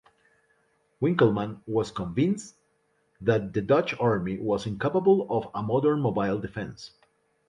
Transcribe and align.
Winkelman 0.99 1.61
was 1.67 1.91
convinced 1.91 2.55
that 3.21 3.53
the 3.53 3.61
Dutch 3.61 3.93
army 3.99 4.39
was 4.39 4.65
incapable 4.65 5.27
of 5.29 5.51
a 5.53 5.61
modern, 5.61 6.01
'mobile' 6.01 6.39
defence. 6.39 6.89